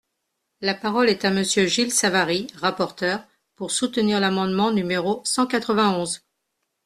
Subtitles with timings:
[0.61, 3.23] La parole est à Monsieur Gilles Savary, rapporteur,
[3.55, 6.23] pour soutenir l’amendement numéro cent quatre-vingt-onze.